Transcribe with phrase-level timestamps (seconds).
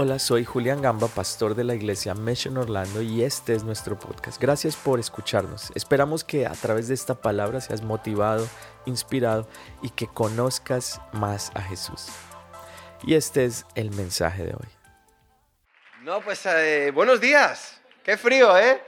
[0.00, 4.40] Hola, soy Julián Gamba, pastor de la iglesia Mission Orlando y este es nuestro podcast.
[4.40, 5.72] Gracias por escucharnos.
[5.74, 8.46] Esperamos que a través de esta palabra seas motivado,
[8.86, 9.48] inspirado
[9.82, 12.06] y que conozcas más a Jesús.
[13.02, 14.68] Y este es el mensaje de hoy.
[16.02, 17.80] No, pues eh, buenos días.
[18.04, 18.80] Qué frío, ¿eh?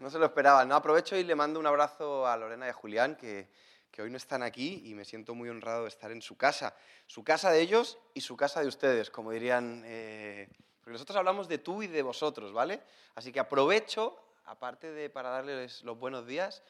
[0.00, 0.66] No se lo esperaban.
[0.70, 3.50] No, aprovecho y le mando un abrazo a Lorena y a Julián, que,
[3.90, 6.74] que hoy no están aquí y me siento muy honrado de estar en su casa.
[7.06, 9.82] Su casa de ellos y su casa de ustedes, como dirían.
[9.86, 10.48] Eh,
[10.80, 12.80] porque nosotros hablamos de tú y de vosotros, ¿vale?
[13.14, 16.62] Así que aprovecho, aparte de para darles los buenos días,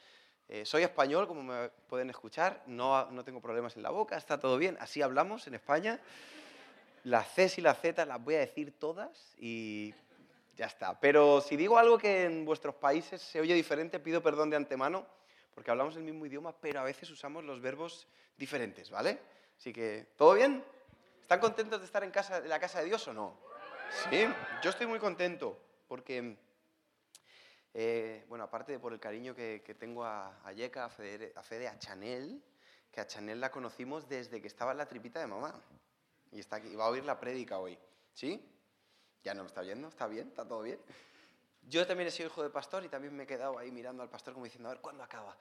[0.49, 4.39] eh, soy español, como me pueden escuchar, no, no tengo problemas en la boca, está
[4.39, 5.99] todo bien, así hablamos en España.
[7.03, 9.93] Las C y las Z las voy a decir todas y
[10.55, 10.99] ya está.
[10.99, 15.05] Pero si digo algo que en vuestros países se oye diferente, pido perdón de antemano,
[15.57, 18.07] porque hablamos el mismo idioma, pero a veces usamos los verbos
[18.37, 19.19] diferentes, ¿vale?
[19.57, 20.63] Así que, ¿todo bien?
[21.19, 23.39] ¿Están contentos de estar en, casa, en la casa de Dios o no?
[24.07, 24.27] Sí,
[24.61, 26.37] yo estoy muy contento porque,
[27.73, 31.41] eh, bueno, aparte de por el cariño que, tengo a, a Yeka, a Fede, a
[31.41, 32.39] Fede, a Chanel,
[32.91, 35.59] que a Chanel la conocimos desde que estaba en la tripita de mamá.
[36.33, 37.79] Y, está aquí, va a oír la prédica hoy.
[38.13, 38.47] ¿Sí?
[39.23, 40.77] Ya no me está oyendo, está bien, está todo bien.
[41.67, 44.09] Yo también he sido hijo de pastor y también me he quedado ahí mirando al
[44.09, 45.35] pastor como diciendo, a ver, ¿cuándo acaba?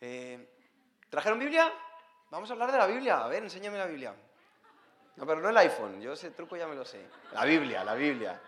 [0.00, 0.46] Eh,
[1.08, 1.72] ¿Trajeron Biblia?
[2.30, 3.24] Vamos a hablar de la Biblia.
[3.24, 4.14] A ver, enséñame la Biblia.
[5.16, 7.04] No, pero no el iPhone, yo ese truco ya me lo sé.
[7.32, 8.40] La Biblia, la Biblia.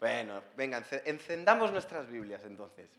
[0.00, 2.90] Bueno, venga, encendamos nuestras Biblias entonces.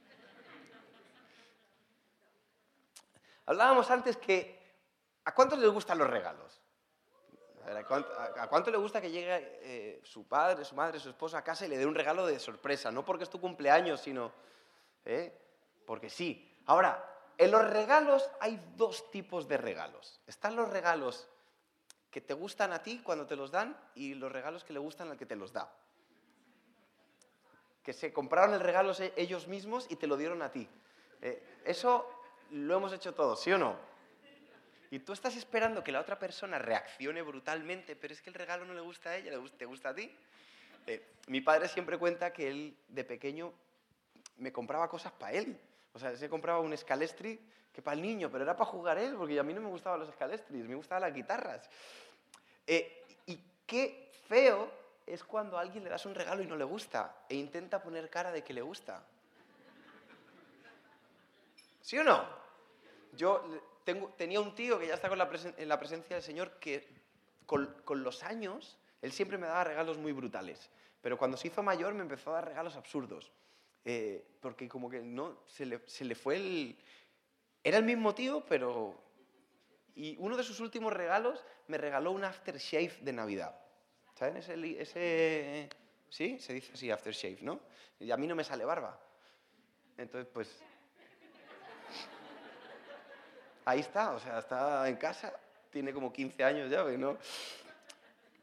[3.48, 4.62] Hablábamos antes que
[5.26, 6.61] ¿a cuántos les gustan los regalos?
[7.66, 11.66] A, cuánto, le gusta que llegue eh, su padre, su madre, su esposa a casa
[11.66, 12.92] y le dé un regalo de sorpresa?
[12.92, 14.31] No porque es tu cumpleaños, sino
[15.06, 15.38] ¿eh?
[15.86, 16.59] porque sí.
[16.66, 20.20] Ahora, en los regalos hay dos tipos de regalos.
[20.28, 21.28] Están los regalos
[22.09, 25.09] que te gustan a ti cuando te los dan y los regalos que le gustan
[25.09, 25.73] al que te los da.
[27.84, 30.70] Que se compraron el regalo ellos mismos y te lo dieron a ti.
[31.22, 32.08] Eh, eso
[32.52, 33.91] lo hemos hecho todos, ¿sí o no?
[34.92, 38.66] Y tú estás esperando que la otra persona reaccione brutalmente, pero es que el regalo
[38.66, 40.14] no le gusta a ella, te gusta a ti.
[40.86, 43.54] Eh, mi padre siempre cuenta que él de pequeño
[44.38, 45.58] me compraba cosas para él.
[45.94, 47.40] O sea, se compraba un escalestri
[47.72, 49.98] que para el niño, pero era para jugar él, porque a mí no me gustaban
[49.98, 51.70] los escalestris, me gustaban las guitarras.
[52.68, 54.70] Eh, y qué feo
[55.08, 58.10] es cuando a alguien le das un regalo y no le gusta e intenta poner
[58.10, 59.02] cara de que le gusta.
[61.80, 62.26] ¿Sí o no?
[63.14, 63.70] Yo
[64.17, 66.87] tenía un tío que ya está con la en la presencia del Señor que
[67.45, 70.69] con, los años, él siempre me daba regalos muy brutales,
[71.02, 73.31] pero cuando se hizo mayor me empezó a dar regalos absurdos,
[73.83, 76.77] eh, porque como que no, se le, se le fue el...
[77.64, 78.95] Era el mismo tío, pero...
[79.95, 83.59] Y uno de sus últimos regalos me regaló un aftershave de Navidad.
[84.15, 85.69] ¿Saben ese, ese...
[86.09, 87.59] Sí, se dice así, aftershave, ¿no?
[87.99, 88.99] Y a mí no me sale barba.
[89.98, 90.63] Entonces, pues
[93.66, 95.33] ahí está, o sea, está en casa,
[95.70, 97.17] tiene como 15 años ya, ¿no?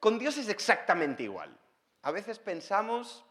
[0.00, 1.56] Con Dios es exactamente igual.
[2.02, 3.24] A veces pensamos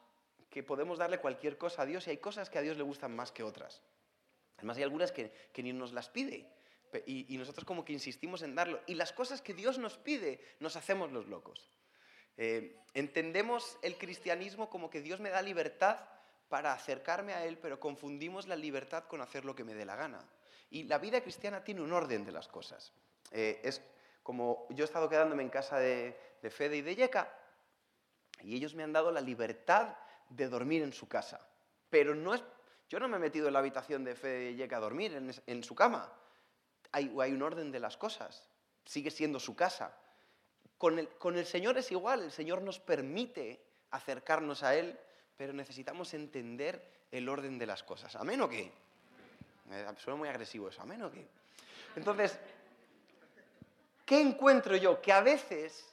[0.50, 3.16] que podemos darle cualquier cosa a Dios y hay cosas que a Dios le gustan
[3.16, 3.81] más que otras.
[4.58, 6.50] Además hay algunas que, ni nos las pide
[7.06, 8.81] y, nosotros como que insistimos en darlo.
[8.88, 11.69] Y las cosas que Dios nos pide nos hacemos los locos.
[12.38, 16.00] Eh, entendemos el cristianismo como que Dios me da libertad
[16.50, 19.96] para acercarme a Él, pero confundimos la libertad con hacer lo que me dé la
[19.96, 20.19] gana.
[20.70, 22.94] Y la vida cristiana tiene un orden de las cosas.
[23.32, 23.82] Eh, es
[24.24, 26.14] como yo he estado quedándome en casa de,
[26.50, 27.34] Fede y de Yeka,
[28.42, 29.96] y ellos me han dado la libertad
[30.30, 31.48] de dormir en su casa.
[31.90, 32.44] Pero no es,
[32.90, 35.14] yo no me he metido en la habitación de Fede y Yeka a dormir
[35.46, 36.12] en, su cama.
[36.92, 38.50] Hay, un orden de las cosas.
[38.86, 39.98] Sigue siendo su casa.
[40.78, 42.24] Con el, con el Señor es igual.
[42.24, 43.62] El Señor nos permite
[43.92, 45.00] acercarnos a Él,
[45.38, 48.16] pero necesitamos entender el orden de las cosas.
[48.16, 48.72] ¿Amén o qué?
[49.98, 51.28] Suena muy agresivo eso, amén o qué?
[51.96, 52.40] Entonces,
[54.06, 55.02] ¿qué encuentro yo?
[55.02, 55.86] Que a veces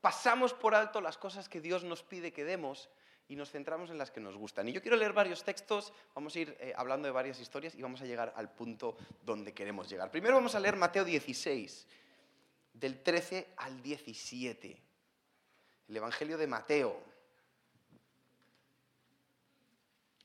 [0.00, 2.88] pasamos por alto las cosas que Dios nos pide que demos
[3.28, 4.68] y nos centramos en las que nos gustan.
[4.68, 7.82] Y yo quiero leer varios textos, vamos a ir eh, hablando de varias historias y
[7.82, 10.10] vamos a llegar al punto donde queremos llegar.
[10.10, 11.86] Primero vamos a leer Mateo 16,
[12.72, 14.82] del 13 al 17,
[15.88, 17.15] el Evangelio de Mateo.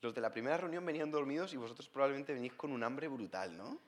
[0.02, 3.56] Los de la primera reunión venían dormidos y vosotros probablemente venís con un hambre brutal,
[3.56, 3.80] ¿no?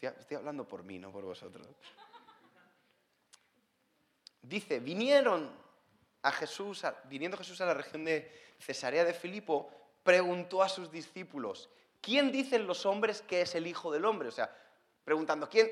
[0.00, 1.68] Estoy, hablando por mí, no por vosotros.
[4.40, 5.52] Dice, vinieron
[6.22, 9.70] a Jesús, viniendo Jesús a la región de Cesarea de Filipo,
[10.02, 11.68] preguntó a sus discípulos,
[12.00, 14.28] ¿quién dicen los hombres que es el Hijo del Hombre?
[14.28, 14.50] O sea,
[15.04, 15.70] preguntando, ¿quién,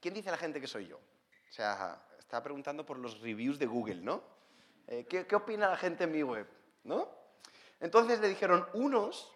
[0.00, 0.98] ¿quién dice la gente que soy yo?
[0.98, 4.22] O sea, estaba preguntando por los reviews de Google, ¿no?
[4.88, 6.46] Eh, ¿qué, ¿Qué opina la gente en mi web?
[6.84, 7.08] ¿No?
[7.80, 9.32] Entonces le dijeron, unos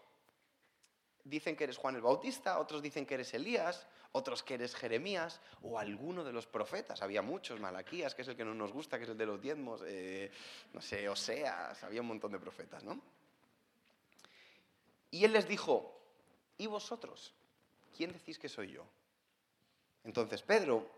[1.25, 5.41] dicen que eres Juan el Bautista, otros dicen que eres Elías, otros que eres Jeremías
[5.63, 7.03] o alguno de los profetas.
[7.03, 9.41] Había muchos, Malaquías, que es el que no nos gusta, que es el de los
[9.41, 10.31] diezmos, eh,
[10.73, 13.01] no sé, Oseas, había un montón de profetas, ¿no?
[15.11, 16.01] Y él les dijo,
[16.57, 17.35] ¿y vosotros?
[17.97, 18.87] ¿Quién decís que soy yo?
[20.05, 20.89] Entonces Pedro,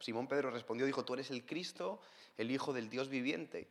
[0.00, 2.00] Simón Pedro respondió, dijo, tú eres el Cristo,
[2.36, 3.68] el Hijo del Dios viviente.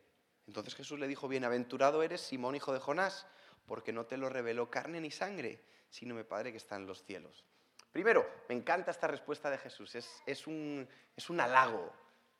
[0.47, 3.27] Entonces Jesús le dijo, bienaventurado eres Simón, hijo de Jonás,
[3.65, 7.03] porque no te lo reveló carne ni sangre, sino mi Padre que está en los
[7.03, 7.43] cielos.
[7.91, 11.91] Primero, me encanta esta respuesta de Jesús, es, un, es un halago,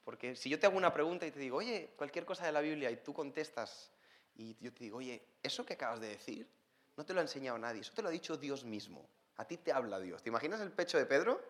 [0.03, 2.61] porque si yo te hago una pregunta y te digo, oye, cualquier cosa de la
[2.61, 3.91] Biblia y tú contestas
[4.35, 6.47] y yo te digo, oye, eso que acabas de decir,
[6.95, 9.57] no te lo ha enseñado nadie, eso te lo ha dicho Dios mismo, a ti
[9.57, 10.23] te habla Dios.
[10.23, 11.43] ¿Te imaginas el pecho de Pedro?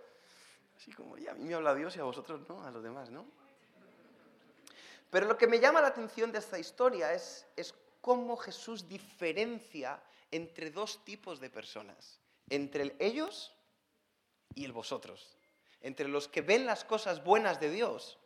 [0.78, 3.10] Así como, ya, a mí me habla Dios y a vosotros no, a los demás,
[3.10, 3.26] ¿no?
[5.10, 10.00] Pero lo que me llama la atención de esta historia es, es cómo Jesús diferencia
[10.30, 12.20] entre dos tipos de personas,
[12.50, 13.56] entre ellos
[14.54, 15.38] y el vosotros,
[15.82, 18.20] entre los que ven las cosas buenas de Dios,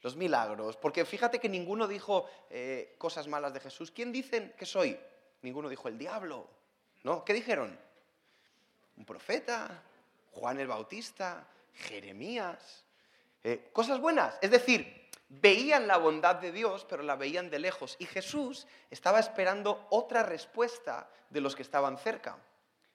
[0.00, 3.92] los milagros, porque fíjate que ninguno dijo eh, cosas malas de Jesús.
[3.92, 4.98] ¿Quién dicen que soy?
[5.42, 6.48] Ninguno dijo el diablo,
[7.04, 7.24] ¿no?
[7.24, 7.78] ¿Qué dijeron?
[8.96, 9.82] Un profeta,
[10.32, 12.84] Juan el Bautista, Jeremías,
[13.44, 17.96] eh, cosas buenas, es decir, veían la bondad de Dios, pero la veían de lejos.
[17.98, 22.38] Y Jesús estaba esperando otra respuesta de los que estaban cerca.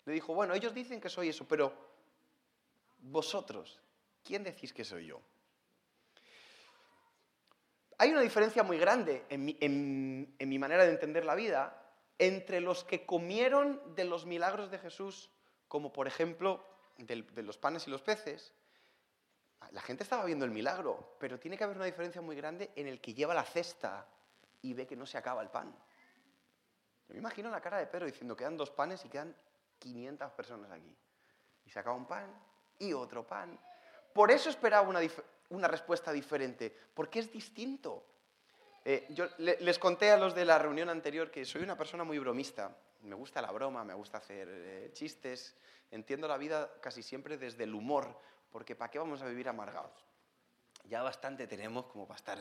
[0.06, 1.74] Le dijo, bueno, ellos dicen que soy eso, pero
[3.00, 3.80] vosotros,
[4.24, 5.20] ¿quién decís que soy yo?
[7.98, 11.84] Hay una diferencia muy grande en mi, manera de entender la vida
[12.20, 15.32] entre los que comieron de los milagros de Jesús,
[15.68, 16.64] como por ejemplo
[16.98, 18.54] de los panes y los peces,
[19.72, 22.88] la gente estaba viendo el milagro, pero tiene que haber una diferencia muy grande en
[22.88, 24.08] el que lleva la cesta
[24.62, 25.74] y ve que no se acaba el pan.
[27.08, 29.36] Yo me imagino la cara de Pedro diciendo, quedan dos panes y quedan
[29.80, 30.96] 500 personas aquí.
[31.66, 32.28] Y se acaba un pan
[32.80, 33.60] y otro pan.
[34.14, 34.88] Por eso esperaba
[35.50, 38.06] una, respuesta diferente, porque es distinto.
[38.84, 42.20] Eh, yo les conté a los de la reunión anterior que soy una persona muy
[42.20, 42.76] bromista.
[43.02, 45.56] Me gusta la broma, me gusta hacer eh, chistes.
[45.92, 48.20] Entiendo la vida casi siempre desde el humor,
[48.52, 50.06] porque ¿para qué vamos a vivir amargados?
[50.86, 52.40] Ya bastante tenemos como para estar...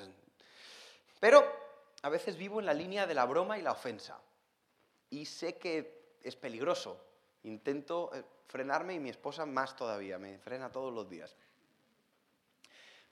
[1.21, 1.45] Pero
[2.03, 4.21] a veces vivo en la línea de la broma y la ofensa.
[5.11, 7.01] Y sé que es peligroso.
[7.45, 11.35] Intento eh, frenarme y mi esposa más todavía, me frena todos los días.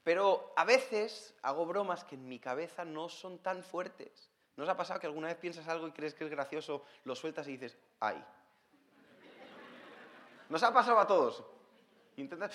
[0.03, 4.29] Pero a veces hago bromas que en mi cabeza no son tan fuertes.
[4.55, 7.15] ¿No os ha pasado que alguna vez piensas algo y crees que es gracioso, lo
[7.15, 8.23] sueltas y dices, ¡ay!
[10.47, 11.43] ¿Nos ha pasado a todos?
[12.17, 12.51] Intentas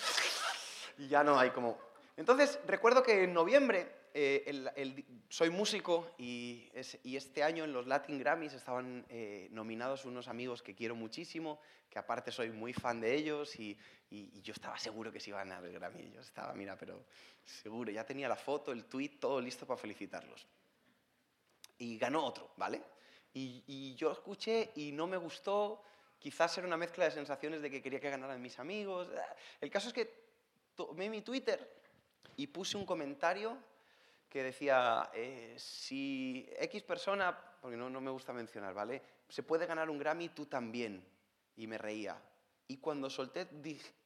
[0.98, 1.78] y ya no hay como...
[2.16, 8.52] Entonces, recuerdo que en noviembre eh, soy músico y, este año en los Latin Grammys
[8.52, 13.58] estaban eh, nominados unos amigos que quiero muchísimo, que aparte soy muy fan de ellos
[13.58, 13.78] y,
[14.42, 16.10] yo estaba seguro que se iban a ganar el Grammy.
[16.10, 17.04] Yo estaba, mira, pero
[17.44, 20.48] seguro, ya tenía la foto, el tweet, todo listo para felicitarlos.
[21.78, 22.82] Y ganó otro, ¿vale?
[23.32, 25.84] y yo escuché y no me gustó,
[26.20, 29.08] Quizás era una mezcla de sensaciones de que quería que ganaran mis amigos.
[29.60, 30.12] El caso es que
[30.76, 31.66] tomé mi Twitter
[32.36, 33.56] y puse un comentario
[34.28, 39.02] que decía, eh, si X persona, porque no, no me gusta mencionar, ¿vale?
[39.28, 41.04] Se puede ganar un Grammy, tú también.
[41.56, 42.16] Y me reía.
[42.68, 43.48] Y cuando solté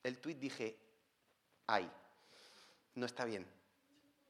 [0.02, 0.76] el tweet dije,
[1.66, 1.90] ay,
[2.94, 3.46] no está bien.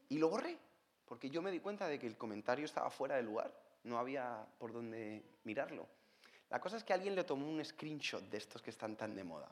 [0.08, 0.58] Y lo borré,
[1.04, 4.44] porque yo me di cuenta de que el comentario estaba fuera de lugar, no había
[4.58, 5.86] por dónde mirarlo.
[6.54, 9.24] La cosa es que alguien le tomó un screenshot de estos que están tan de
[9.24, 9.50] moda.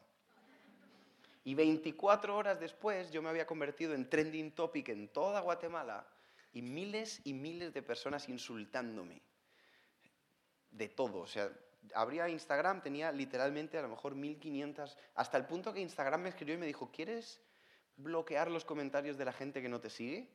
[1.42, 6.06] Y 24 horas después yo me había convertido en trending topic en toda Guatemala
[6.52, 9.20] y miles y miles de personas insultándome.
[10.70, 11.22] De todo.
[11.22, 11.50] O sea,
[11.92, 16.54] abría Instagram, tenía literalmente a lo mejor 1500, hasta el punto que Instagram me escribió
[16.54, 17.40] y me dijo, ¿quieres
[17.96, 20.28] bloquear los comentarios de la gente que no te sigue?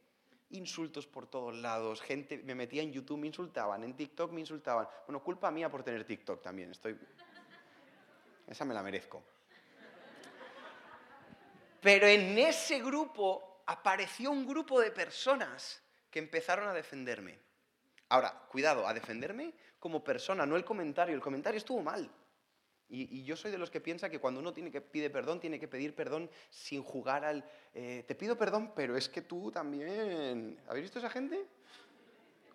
[0.50, 4.88] Insultos por todos lados, gente, me metía en YouTube, me insultaban, en TikTok me insultaban.
[5.06, 6.98] Bueno, culpa mía por tener TikTok también, estoy...
[8.48, 9.24] Esa me la merezco.
[11.82, 17.38] Pero en ese grupo apareció un grupo de personas que empezaron a defenderme.
[18.10, 21.14] Ahora, cuidado, a defenderme como persona, no el comentario.
[21.14, 22.10] El comentario estuvo mal.
[22.90, 25.60] Y, yo soy de los que piensa que cuando uno tiene que pide perdón, tiene
[25.60, 30.58] que pedir perdón sin jugar al eh, te pido perdón, pero es que tú también.
[30.68, 31.46] ¿Habéis visto esa gente?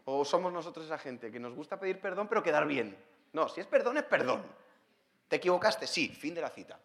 [0.04, 2.96] ¿O somos nosotros esa gente que nos gusta pedir perdón pero quedar bien?
[3.32, 4.42] No, si es perdón, es perdón.
[5.28, 5.86] ¿Te equivocaste?
[5.86, 6.80] Sí, fin de la cita.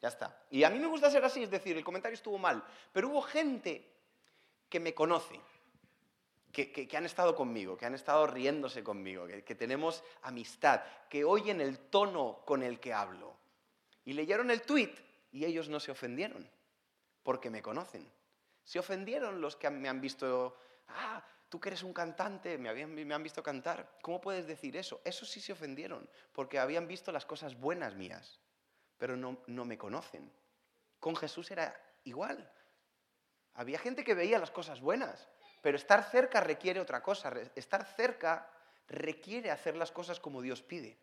[0.00, 0.44] Ya está.
[0.50, 3.20] Y a mí me gusta ser así, es decir, el comentario estuvo mal, pero hubo
[3.20, 3.84] gente
[4.68, 5.38] que me conoce,
[6.52, 11.78] que, han estado conmigo, que han estado riéndose conmigo, que, tenemos amistad, que oyen el
[11.78, 13.36] tono con el que hablo.
[14.04, 14.94] Y leyeron el tweet
[15.30, 16.50] y ellos no se ofendieron,
[17.22, 18.10] porque me conocen.
[18.64, 20.56] Se ofendieron los que me han visto,
[20.88, 23.98] ah, tú que eres un cantante, me, habían, me han visto cantar.
[24.02, 25.00] ¿Cómo puedes decir eso?
[25.04, 28.40] Eso sí se ofendieron, porque habían visto las cosas buenas mías,
[28.98, 30.32] pero no, no me conocen.
[30.98, 32.52] Con Jesús era igual.
[33.54, 35.28] Había gente que veía las cosas buenas,
[35.60, 37.32] pero estar cerca requiere otra cosa.
[37.54, 38.50] Estar cerca
[38.88, 40.98] requiere hacer las cosas como Dios pide.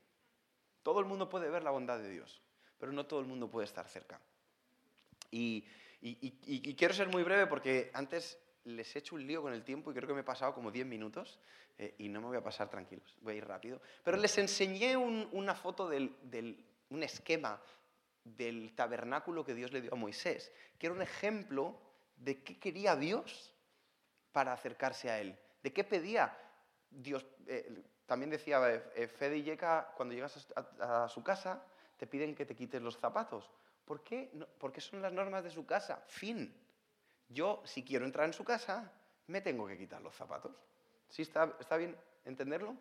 [0.83, 2.41] Todo el mundo puede ver la bondad de Dios,
[2.77, 4.19] pero no todo el mundo puede estar cerca.
[5.31, 5.65] Y,
[6.77, 9.93] quiero ser muy breve porque antes les he hecho un lío con el tiempo y
[9.93, 11.39] creo que me he pasado como 10 minutos
[11.77, 13.81] eh, y no me voy a pasar tranquilos, voy a ir rápido.
[14.03, 16.15] Pero les enseñé una foto del,
[16.89, 17.61] un esquema
[18.23, 21.79] del tabernáculo que Dios le dio a Moisés, que era un ejemplo
[22.17, 23.53] de qué quería Dios
[24.37, 26.31] para acercarse a Él, de qué pedía
[26.91, 27.25] Dios.
[27.47, 28.61] Eh, también decía
[28.93, 30.47] eh, Fede y Yeka, cuando llegas
[30.79, 31.63] a, su casa,
[31.97, 33.49] te piden que te quites los zapatos.
[33.83, 34.31] ¿Por qué?
[34.59, 36.03] porque son las normas de su casa.
[36.05, 36.55] Fin.
[37.27, 38.91] Yo, si quiero entrar en su casa,
[39.25, 40.55] me tengo que quitar los zapatos.
[41.09, 42.77] ¿Sí está, está bien entenderlo?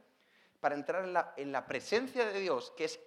[0.61, 3.01] Para entrar en la, en la presencia de Dios, que es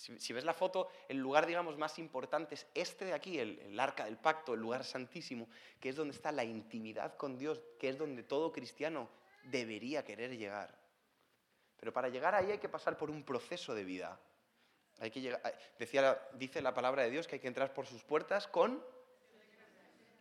[0.00, 4.04] si, ves la foto, el lugar, digamos, más importante es este de aquí, el, arca
[4.04, 7.98] del pacto, el lugar santísimo, que es donde está la intimidad con Dios, que es
[7.98, 9.08] donde todo cristiano
[9.44, 10.74] debería querer llegar.
[11.78, 14.18] Pero para llegar ahí hay que pasar por un proceso de vida.
[14.98, 15.40] Hay que llegar,
[15.78, 18.84] decía, dice la palabra de Dios que hay que entrar por sus puertas con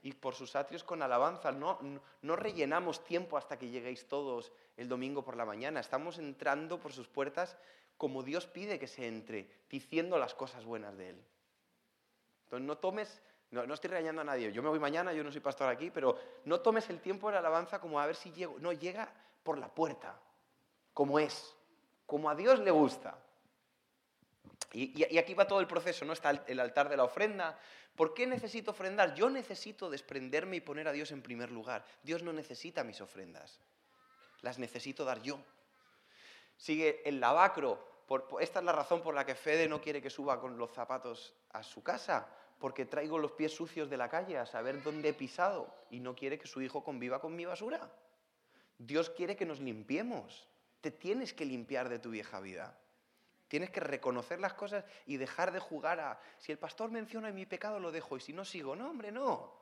[0.01, 1.51] y por sus atrios con alabanza.
[1.51, 1.79] No,
[2.21, 5.79] no, rellenamos tiempo hasta que lleguéis todos el domingo por la mañana.
[5.79, 7.57] Estamos entrando por sus puertas
[7.99, 11.21] como Dios pide que se entre, diciendo las cosas buenas de Él.
[12.45, 15.33] Entonces no tomes, no, no, estoy regañando a nadie, yo me voy mañana, yo no
[15.33, 18.31] soy pastor aquí, pero no tomes el tiempo de la alabanza como a ver si
[18.31, 19.13] llego, no, llega
[19.43, 20.17] por la puerta,
[20.93, 21.53] como es,
[22.05, 23.19] como a Dios le gusta.
[24.71, 26.13] Y, y, aquí va todo el proceso, ¿no?
[26.13, 27.59] Está el altar de la ofrenda.
[27.97, 29.13] ¿Por qué necesito ofrendar?
[29.13, 31.83] Yo necesito desprenderme y poner a Dios en primer lugar.
[32.03, 33.59] Dios no necesita mis ofrendas,
[34.41, 35.43] las necesito dar yo.
[36.59, 37.79] Sigue el lavacro,
[38.41, 41.33] esta es la razón por la que Fede no quiere que suba con los zapatos
[41.51, 42.27] a su casa,
[42.59, 46.15] porque traigo los pies sucios de la calle a saber dónde he pisado y no
[46.15, 47.89] quiere que su hijo conviva con mi basura.
[48.77, 50.49] Dios quiere que nos limpiemos.
[50.81, 52.77] Te tienes que limpiar de tu vieja vida.
[53.47, 57.45] Tienes que reconocer las cosas y dejar de jugar a, si el pastor menciona mi
[57.45, 58.75] pecado, lo dejo y si no sigo.
[58.75, 59.53] No, hombre, no.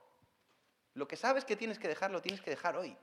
[0.96, 2.98] Lo que sabes que tienes que dejar, lo tienes que dejar hoy.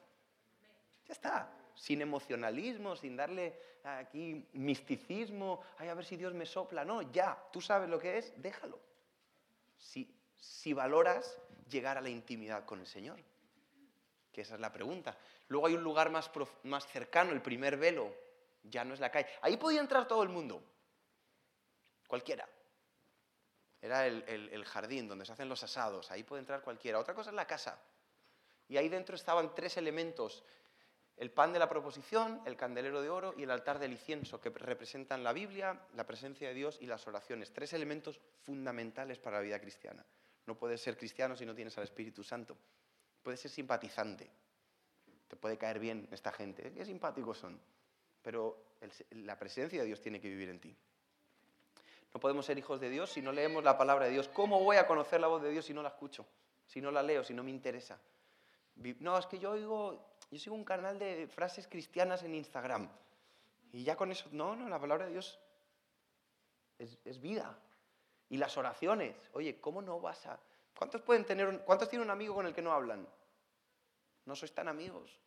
[1.06, 6.85] Ya está sin emocionalismo, sin darle aquí misticismo, ay, a ver si Dios me sopla.
[6.85, 8.78] No, ya, tú sabes lo que es, déjalo.
[9.78, 11.38] Si, si valoras
[11.69, 13.21] llegar a la intimidad con el Señor,
[14.33, 15.16] que esa es la pregunta.
[15.49, 16.31] Luego hay un lugar más,
[16.62, 18.14] más cercano, el primer velo,
[18.62, 19.28] ya no es la calle.
[19.43, 20.62] Ahí podía entrar todo el mundo,
[22.07, 22.49] cualquiera.
[23.83, 26.99] Era el, el jardín donde se hacen los asados, ahí puede entrar cualquiera.
[26.99, 27.78] Otra cosa es la casa.
[28.66, 30.43] Y ahí dentro estaban tres elementos
[31.16, 34.50] el pan de la proposición, el candelero de oro y el altar del incienso, que
[34.50, 37.52] representan la Biblia, la presencia de Dios y las oraciones.
[37.52, 40.04] Tres elementos fundamentales para la vida cristiana.
[40.47, 42.56] No puedes ser cristiano si no tienes al Espíritu Santo.
[43.23, 44.28] Puedes ser simpatizante.
[45.28, 46.73] Te puede caer bien esta gente.
[46.73, 47.61] Qué simpáticos son.
[48.23, 48.75] Pero
[49.11, 50.76] la presencia de Dios tiene que vivir en ti.
[52.12, 54.28] No podemos ser hijos de Dios si no leemos la palabra de Dios.
[54.28, 56.26] ¿Cómo voy a conocer la voz de Dios si no la escucho?
[56.66, 57.99] Si no la leo, si no me interesa.
[59.00, 62.88] No, es que yo oigo yo sigo un canal de frases cristianas en Instagram.
[63.70, 65.38] Y ya con eso, no, no, la palabra de Dios
[66.76, 67.56] es, vida.
[68.28, 70.40] Y las oraciones, oye, ¿cómo no vas a...
[70.76, 73.06] ¿Cuántos pueden tener, cuántos tienen un amigo con el que no hablan?
[74.24, 75.20] No sois tan amigos.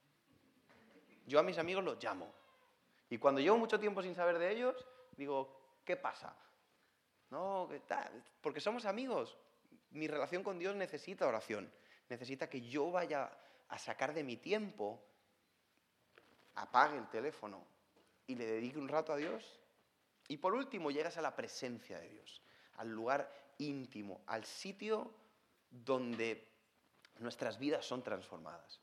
[1.25, 2.29] Yo a mis amigos los llamo.
[3.09, 4.85] Y cuando llevo mucho tiempo sin saber de ellos,
[5.15, 6.35] digo, ¿qué pasa?
[7.29, 8.25] No, ¿qué tal?
[8.41, 9.37] Porque somos amigos.
[9.91, 11.71] Mi relación con Dios necesita oración.
[12.09, 13.31] Necesita que yo vaya
[13.69, 15.01] a sacar de mi tiempo,
[16.55, 17.65] apague el teléfono
[18.25, 19.59] y le dedique un rato a Dios.
[20.27, 22.41] Y por último, llegas a la presencia de Dios,
[22.75, 25.13] al lugar íntimo, al sitio
[25.69, 26.47] donde
[27.19, 28.81] nuestras vidas son transformadas,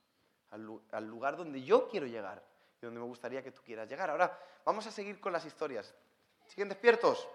[0.50, 2.42] al, lugar donde yo quiero llegar
[2.80, 4.10] y donde me gustaría que tú quieras llegar.
[4.10, 5.94] Ahora, vamos a seguir con las historias.
[6.46, 7.28] ¿Siguen despiertos?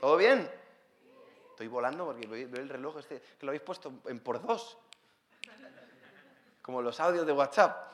[0.00, 0.50] ¿Todo bien?
[1.50, 4.78] Estoy volando porque veo el reloj este, que lo habéis puesto en por dos
[6.66, 7.92] como los audios de WhatsApp.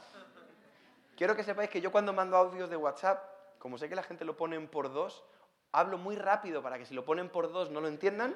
[1.14, 3.22] Quiero que sepáis que yo cuando mando audios de WhatsApp,
[3.58, 5.22] como sé que la gente lo ponen por dos,
[5.72, 8.34] hablo muy rápido para que si lo ponen por dos no lo entiendan.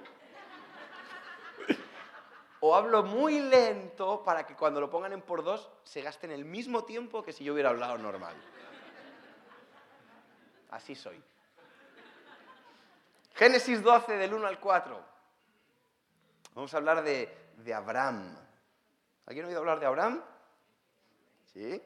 [2.60, 6.44] o hablo muy lento para que cuando lo pongan en por dos se gasten el
[6.44, 8.34] mismo tiempo que si yo hubiera hablado normal.
[10.70, 11.22] Así soy.
[13.34, 15.04] Génesis 12, del 1 al 4.
[16.54, 18.45] Vamos a hablar de, de Abraham.
[19.26, 20.22] ¿Alguien ha oído hablar de Abraham?
[21.52, 21.82] ¿Sí?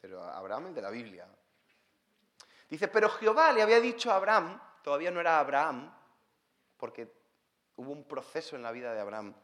[0.00, 1.28] Pero Abraham el de la Biblia.
[2.68, 5.92] Dice, pero Jehová le había dicho a Abraham, todavía no era Abraham,
[6.76, 7.12] porque
[7.76, 9.34] hubo un proceso en la vida de Abraham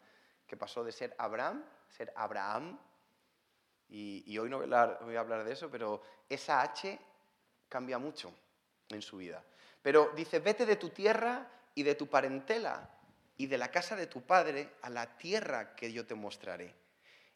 [0.47, 2.79] que pasó de ser Abraham a ser Abraham.
[3.91, 6.99] Y, hoy no voy a, hablar, de eso, pero esa H
[7.69, 8.33] cambia mucho
[8.91, 9.43] en su vida.
[9.83, 12.98] Pero dice, vete de tu tierra y de tu parentela
[13.39, 16.75] y de la casa de tu padre a la tierra que yo te mostraré.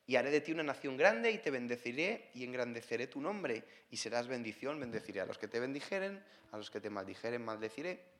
[0.06, 3.96] Y haré de ti una nación grande y te bendeciré y engrandeceré tu nombre y
[3.96, 8.12] serás bendición, bendeciré a los que te bendijeren, a los que te maldijeren, maldeciré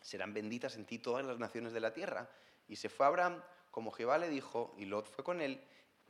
[0.00, 2.28] serán benditas en ti todas las naciones de la tierra.
[2.68, 5.62] Y se fue Abraham como Jehová le dijo, y Lot fue con él,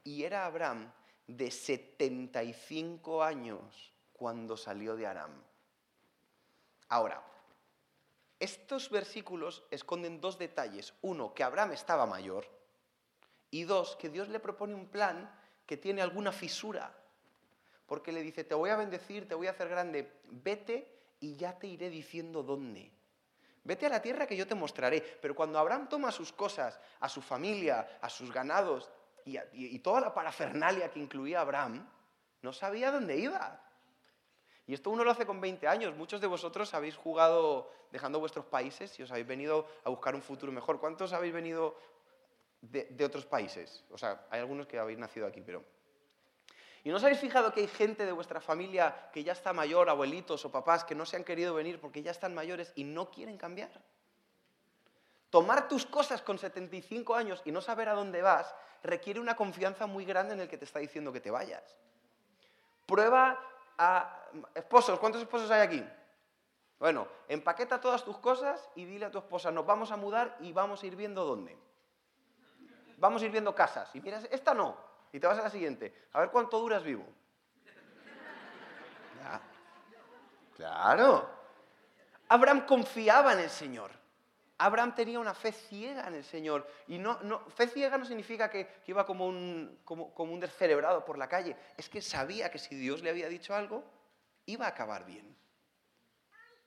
[0.04, 0.90] y era Abraham
[1.26, 5.42] de 75 años cuando salió de Aram.
[6.88, 7.22] Ahora,
[8.40, 10.94] estos versículos esconden dos detalles.
[11.02, 12.46] Uno, que Abraham estaba mayor,
[13.50, 15.30] y dos, que Dios le propone un plan
[15.66, 16.92] que tiene alguna fisura,
[17.86, 21.58] porque le dice, te voy a bendecir, te voy a hacer grande, vete y ya
[21.58, 22.92] te iré diciendo dónde.
[23.64, 25.00] Vete a la tierra que yo te mostraré.
[25.20, 28.90] Pero cuando Abraham toma sus cosas, a su familia, a sus ganados
[29.24, 31.86] y, toda la parafernalia que incluía Abraham,
[32.42, 33.62] no sabía dónde iba.
[34.70, 35.96] Y esto uno lo hace con 20 años.
[35.96, 40.22] Muchos de vosotros habéis jugado dejando vuestros países y os habéis venido a buscar un
[40.22, 40.78] futuro mejor.
[40.78, 41.74] ¿Cuántos habéis venido
[42.60, 43.82] de, otros países?
[43.90, 45.64] O sea, hay algunos que habéis nacido aquí, pero
[46.84, 49.90] ¿Y no os habéis fijado que hay gente de vuestra familia que ya está mayor,
[49.90, 53.10] abuelitos o papás, que no se han querido venir porque ya están mayores y no
[53.10, 53.72] quieren cambiar?
[55.30, 59.88] Tomar tus cosas con 75 años y no saber a dónde vas requiere una confianza
[59.88, 61.76] muy grande en el que te está diciendo que te vayas.
[62.86, 63.49] Prueba
[64.54, 65.84] Esposos, ¿cuántos esposos hay aquí?
[66.78, 70.52] Bueno, empaqueta todas tus cosas y dile a tu esposa, nos vamos a mudar y
[70.52, 71.56] vamos a ir viendo dónde.
[72.96, 73.94] Vamos a ir viendo casas.
[73.94, 74.76] Y miras, esta no,
[75.12, 76.08] y te vas a la siguiente.
[76.12, 77.04] A ver cuánto duras vivo.
[80.56, 81.28] Claro.
[82.28, 83.99] Abraham confiaba en el Señor.
[84.60, 86.66] Abraham tenía una fe ciega en el Señor.
[86.88, 87.18] Y no,
[87.48, 91.56] fe ciega no significa que, iba como un, como, como un descerebrado por la calle.
[91.76, 93.84] Es que sabía que si Dios le había dicho algo,
[94.46, 95.36] iba a acabar bien.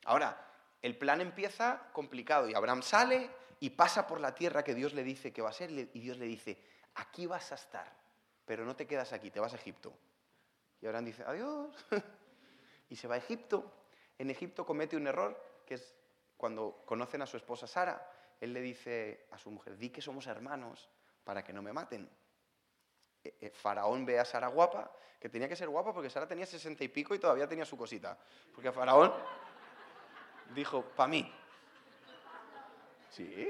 [0.05, 0.45] Ahora,
[0.81, 3.29] el plan empieza complicado y Abraham sale
[3.59, 6.17] y pasa por la tierra que Dios le dice que va a ser y Dios
[6.17, 6.61] le dice,
[6.95, 8.03] aquí vas a estar
[8.45, 9.93] pero no te quedas aquí, te vas a Egipto.
[10.81, 11.73] Y Abraham dice, adiós.
[12.89, 13.71] y se va a Egipto.
[14.17, 15.95] En Egipto comete un error, que es
[16.43, 18.05] cuando conocen a su esposa Sara.
[18.41, 20.89] Él le dice a su mujer, di que somos hermanos
[21.23, 22.03] para que no me maten.
[23.23, 26.45] E, e, Faraón ve a Sara guapa, que tenía que ser guapa porque Sara tenía
[26.45, 28.17] sesenta y pico y todavía tenía su cosita.
[28.53, 29.13] Porque Faraón
[30.53, 31.33] dijo, pa' mí.
[33.11, 33.49] ¿Sí?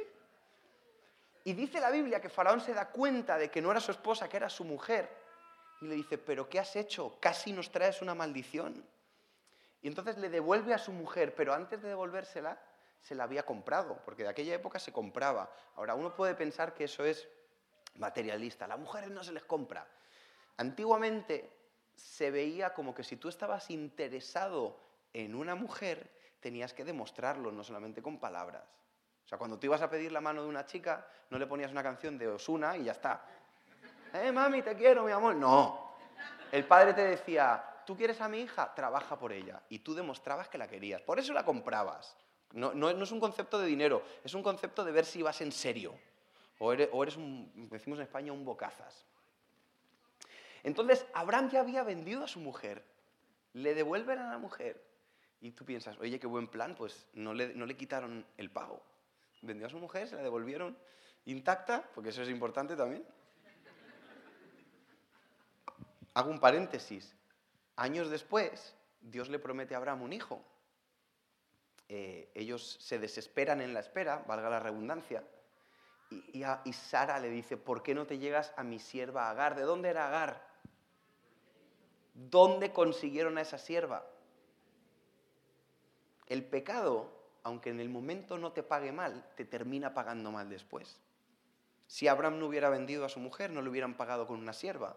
[1.46, 4.30] Y dice la Biblia que Faraón se da cuenta de que no era su esposa,
[4.30, 5.10] que era su mujer.
[5.82, 7.18] Y le dice, pero ¿qué has hecho?
[7.20, 8.86] Casi nos traes una maldición.
[9.82, 12.62] Y entonces le devuelve a su mujer, pero antes de devolvérsela,
[13.04, 15.52] se la había comprado, porque de aquella época se compraba.
[15.76, 17.28] Ahora, uno puede pensar que eso es
[17.98, 18.66] materialista.
[18.66, 19.86] Las mujeres no se les compra.
[20.58, 21.52] Antiguamente
[21.96, 24.80] se veía como que si tú estabas interesado
[25.12, 28.64] en una mujer, tenías que demostrarlo, no solamente con palabras.
[29.26, 31.72] O sea, cuando tú ibas a pedir la mano de una chica, no le ponías
[31.72, 33.26] una canción de Osuna y ya está.
[34.14, 35.36] Eh, mami, te quiero, mi amor.
[35.36, 35.94] No.
[36.52, 38.74] El padre te decía, ¿tú quieres a mi hija?
[38.74, 39.62] Trabaja por ella.
[39.70, 41.02] Y tú demostrabas que la querías.
[41.02, 42.16] Por eso la comprabas.
[42.54, 45.52] No, no, es un concepto de dinero, es un concepto de ver si vas en
[45.52, 45.94] serio.
[46.60, 49.06] O eres, o eres un, decimos en España, un bocazas.
[50.64, 52.84] Entonces, Abraham ya había vendido a su mujer.
[53.54, 54.82] Le devuelven a la mujer.
[55.42, 58.82] Y tú piensas, oye, qué buen plan, pues no le, no le quitaron el pago
[59.44, 60.76] vendió a su mujer, se la devolvieron
[61.26, 63.06] intacta, porque eso es importante también.
[66.14, 67.16] Hago un paréntesis.
[67.76, 70.44] Años después, Dios le promete a Abraham un hijo.
[71.90, 75.24] Eh, ellos se desesperan en la espera, valga la redundancia,
[76.10, 79.56] y, y, Sara le dice, ¿por qué no te llegas a mi sierva Agar?
[79.56, 80.48] ¿De dónde era Agar?
[82.14, 84.06] ¿Dónde consiguieron a esa sierva?
[86.28, 91.00] El pecado aunque en el momento no te pague mal, te termina pagando mal después.
[91.88, 94.96] Si Abraham no hubiera vendido a su mujer, no le hubieran pagado con una sierva.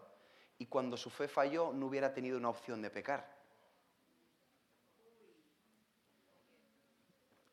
[0.57, 3.36] Y cuando su fe falló, no hubiera tenido una opción de pecar.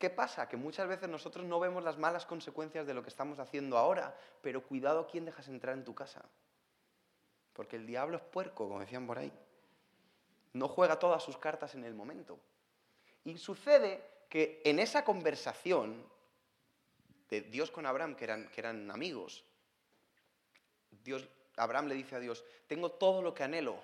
[0.05, 0.47] ¿Qué pasa?
[0.47, 4.15] Que muchas veces nosotros no vemos las malas consecuencias de lo que estamos haciendo ahora,
[4.39, 6.23] pero cuidado a quién dejas entrar en tu casa.
[7.53, 9.33] Porque el diablo es puerco, como decían por ahí.
[10.53, 12.37] No juega todas sus cartas en el momento.
[13.23, 16.07] Y sucede que en esa conversación
[17.27, 19.43] de Dios con Abraham, que eran, que eran amigos,
[21.03, 23.79] Dios, Abraham le dice a Dios, tengo todo lo que anhelo,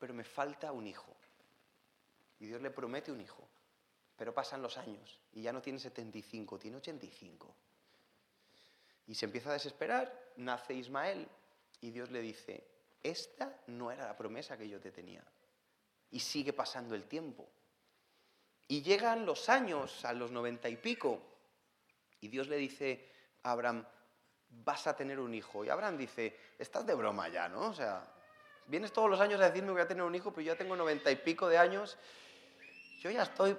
[0.00, 1.14] pero me falta un hijo.
[2.40, 3.48] Y Dios le promete un hijo.
[4.16, 7.54] Pero pasan los años y ya no tiene 75, tiene 85.
[9.06, 11.28] Y se empieza a desesperar, nace Ismael
[11.80, 12.66] y Dios le dice,
[13.02, 15.22] esta no era la promesa que yo te tenía.
[16.10, 17.48] Y sigue pasando el tiempo.
[18.68, 21.20] Y llegan los años, a los noventa y pico,
[22.20, 23.84] y Dios le dice a Abraham,
[24.48, 25.64] vas a tener un hijo.
[25.64, 27.68] Y Abraham dice, estás de broma ya, ¿no?
[27.68, 28.10] O sea,
[28.66, 30.58] vienes todos los años a decirme que voy a tener un hijo, pero yo ya
[30.58, 31.98] tengo noventa y pico de años,
[33.00, 33.54] yo ya estoy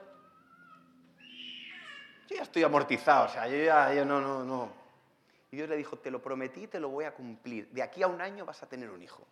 [2.28, 4.72] yo ya estoy amortizado, o sea, yo ya, yo no, no, no.
[5.52, 7.70] Y Dios le dijo, te lo prometí, te lo voy a cumplir.
[7.70, 9.26] De aquí a un año vas a tener un hijo.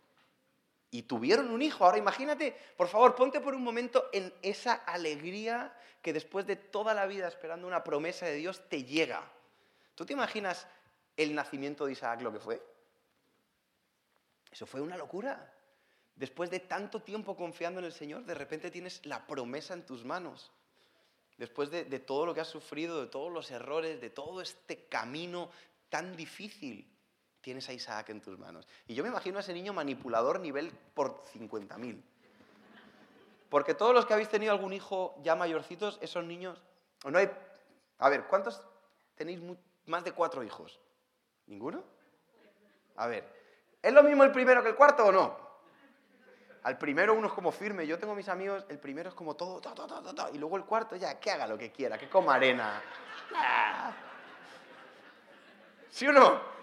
[0.92, 1.86] Y tuvieron un hijo.
[1.86, 6.94] Ahora imagínate, por favor, ponte por un momento en esa alegría que después de toda
[6.94, 9.24] la vida esperando una promesa de Dios te llega.
[9.96, 10.68] ¿Tú te imaginas
[11.18, 12.62] el nacimiento de Isaac lo que fue?
[14.52, 15.52] Eso fue una locura.
[16.16, 20.06] Después de tanto tiempo confiando en el Señor, de repente tienes la promesa en tus
[20.06, 20.52] manos
[21.38, 25.50] después de, todo lo que has sufrido, de todos los errores, de todo este camino
[25.90, 26.90] tan difícil,
[27.42, 28.68] tienes a Isaac en tus manos.
[28.88, 32.02] Y yo me imagino a ese niño manipulador nivel por 50.000.
[33.50, 36.62] Porque todos los que habéis tenido algún hijo ya mayorcitos, esos niños...
[37.06, 37.30] No hay,
[38.00, 38.62] a ver, ¿cuántos
[39.16, 39.40] tenéis
[39.86, 40.80] más de cuatro hijos?
[41.48, 41.84] ¿Ninguno?
[42.96, 43.28] A ver,
[43.82, 45.53] ¿es lo mismo el primero que el cuarto o no?
[46.64, 49.62] Al primero uno es como firme, yo tengo mis amigos, el primero es como todo,
[50.32, 52.82] y luego el cuarto ya, que haga lo que quiera, que coma arena.
[53.36, 53.92] Ah.
[55.90, 56.54] ¿Sí o no?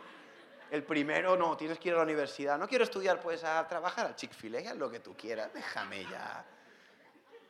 [0.70, 2.58] El primero, no, tienes que ir a la universidad.
[2.58, 6.44] No quiero estudiar, pues a trabajar al Chick-fil-A, lo que tú quieras, déjame ya.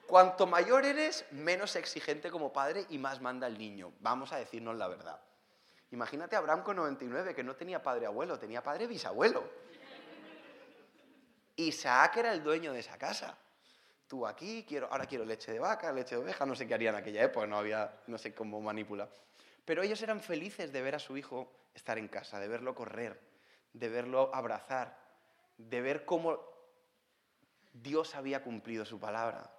[0.07, 3.93] Cuanto mayor eres, menos exigente como padre y más manda el niño.
[4.01, 5.21] Vamos a decirnos la verdad.
[5.93, 9.45] Imagínate a Abraham con 99, que no tenía padre abuelo, tenía padre bisabuelo.
[11.67, 13.37] Isaac era el dueño de esa casa.
[14.07, 16.95] Tú aquí, quiero, ahora quiero leche de vaca, leche de oveja, no sé qué harían
[16.95, 19.09] en aquella época, no había, no sé cómo manipular.
[19.65, 23.21] Pero ellos eran felices de ver a su hijo estar en casa, de verlo correr,
[23.73, 24.99] de verlo abrazar,
[25.57, 26.41] de ver cómo
[27.73, 29.51] Dios había cumplido su palabra.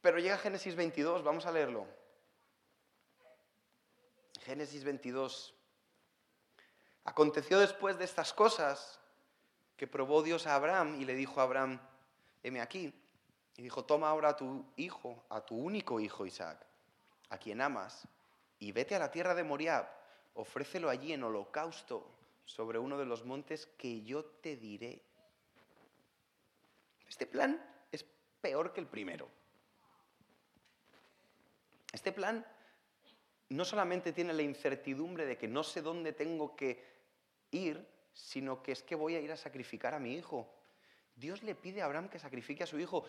[0.00, 1.86] Pero llega Génesis 22, vamos a leerlo.
[4.44, 5.52] Génesis 22.
[7.04, 9.00] Aconteció después de estas cosas
[9.76, 11.80] que probó Dios a Abraham y le dijo a Abraham,
[12.42, 12.92] heme aquí.
[13.56, 16.58] Y dijo, toma ahora a tu hijo, a tu único hijo Isaac,
[17.30, 18.06] a quien amas,
[18.58, 19.86] y vete a la tierra de Moriab,
[20.34, 22.10] ofrécelo allí en holocausto
[22.44, 25.02] sobre uno de los montes que yo te diré.
[27.08, 28.04] Este plan es
[28.40, 29.28] peor que el primero.
[31.92, 32.44] Este plan
[33.48, 36.84] no solamente tiene la incertidumbre de que no sé dónde tengo que
[37.52, 37.86] ir,
[38.16, 40.50] sino que es que voy a ir a sacrificar a mi hijo.
[41.14, 43.04] Dios le pide a Abraham que sacrifique a su hijo.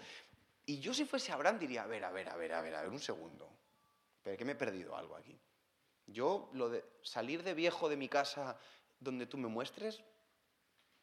[0.66, 2.82] Y yo si fuese Abraham diría, a ver, a ver, a ver, a ver, a
[2.82, 3.50] ver, un segundo.
[4.22, 5.40] Pero que me he perdido algo aquí.
[6.08, 8.60] Yo lo de salir de viejo de mi casa
[9.00, 10.04] donde tú me muestres,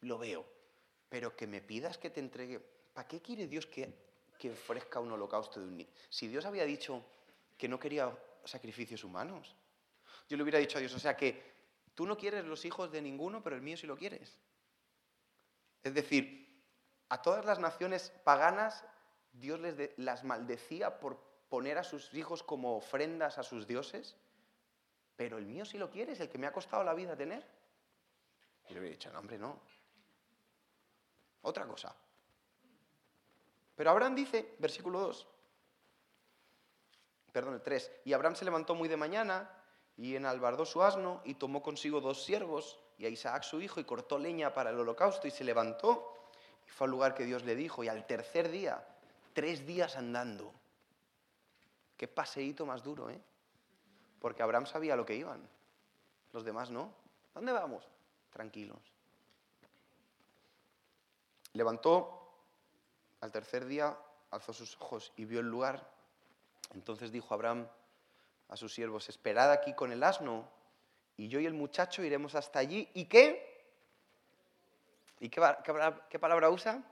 [0.01, 0.45] lo veo.
[1.09, 2.59] Pero que me pidas que te entregue.
[2.93, 3.91] ¿Para qué quiere Dios que,
[4.37, 5.89] que ofrezca un holocausto de un niño?
[6.09, 7.03] Si Dios había dicho
[7.57, 9.55] que no quería sacrificios humanos.
[10.29, 11.54] Yo le hubiera dicho a Dios, o sea que
[11.95, 14.37] Tú no quieres los hijos de ninguno, pero el mío sí lo quieres.
[15.81, 16.45] Es decir,
[17.09, 18.83] a todas las naciones paganas
[19.31, 24.17] Dios les las maldecía por poner a sus hijos como ofrendas a sus dioses,
[25.15, 27.45] pero el mío sí lo quieres, el que me ha costado la vida tener.
[28.67, 29.59] Y le hubiera dicho, no, hombre, no.
[31.43, 31.95] Otra cosa.
[33.75, 35.27] Pero Abraham dice, versículo 2,
[37.31, 39.49] perdón, el 3, y Abraham se levantó muy de mañana
[39.97, 43.85] y enalbardó su asno y tomó consigo dos siervos y a Isaac su hijo y
[43.85, 46.13] cortó leña para el holocausto y se levantó
[46.65, 48.85] y fue al lugar que Dios le dijo y al tercer día,
[49.33, 50.51] tres días andando.
[51.97, 53.21] Qué paseíto más duro, ¿eh?
[54.19, 55.47] Porque Abraham sabía lo que iban,
[56.33, 56.91] los demás no.
[57.33, 57.87] ¿Dónde vamos?
[58.31, 58.79] Tranquilos.
[61.53, 62.33] Levantó
[63.21, 63.97] al tercer día,
[64.31, 65.89] alzó sus ojos y vio el lugar.
[66.73, 67.67] Entonces dijo Abraham,
[68.47, 70.49] a sus siervos, esperad aquí con el asno,
[71.17, 72.89] y yo y el muchacho iremos hasta allí.
[72.93, 73.55] ¿Y qué?
[75.19, 75.41] ¿Y qué,
[76.09, 76.83] qué, palabra usa?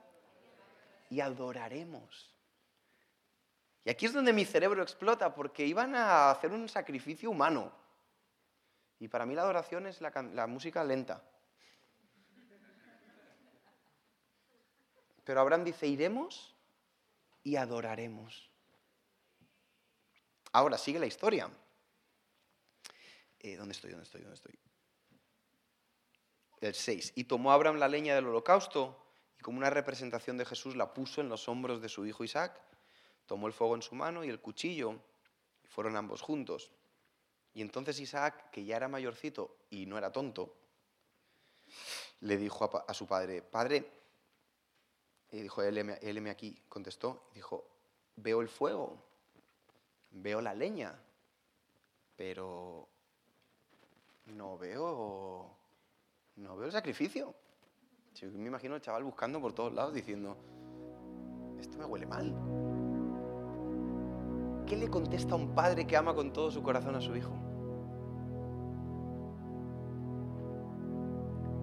[1.10, 2.34] Y adoraremos.
[3.84, 7.70] Y aquí es donde mi cerebro explota, porque iban a hacer un sacrificio humano.
[8.98, 11.22] Y para mí la adoración es la, la música lenta.
[15.24, 16.54] Pero Abraham dice, iremos
[17.42, 18.50] y adoraremos.
[20.54, 21.50] Ahora sigue la historia.
[23.40, 23.90] Eh, ¿Dónde estoy?
[23.90, 24.20] ¿Dónde estoy?
[24.20, 24.56] ¿Dónde estoy?
[26.60, 27.12] El 6.
[27.16, 29.04] Y tomó Abraham la leña del holocausto
[29.36, 32.60] y como una representación de Jesús la puso en los hombros de su hijo Isaac.
[33.26, 35.00] Tomó el fuego en su mano y el cuchillo
[35.64, 36.70] y fueron ambos juntos.
[37.52, 40.54] Y entonces Isaac, que ya era mayorcito y no era tonto,
[42.20, 43.90] le dijo a, su padre, Padre,
[45.32, 47.68] y dijo, él me aquí, contestó, dijo,
[48.14, 49.13] veo el fuego,
[50.14, 50.94] veo la leña,
[52.16, 52.88] pero
[54.26, 55.50] no veo,
[56.36, 57.34] no veo el sacrificio.
[58.14, 60.36] Yo me imagino el chaval buscando por todos lados diciendo,
[61.58, 62.32] esto me huele mal.
[64.66, 67.32] ¿Qué le contesta un padre que ama con todo su corazón a su hijo?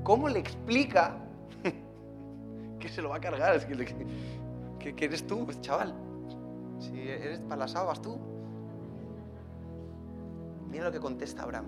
[0.04, 1.18] ¿Cómo le explica
[2.80, 3.56] que se lo va a cargar?
[3.56, 5.96] Es que, que, eres tú, chaval.
[6.80, 8.31] Si eres para las tú.
[10.72, 11.66] Mira lo que contesta Abraham.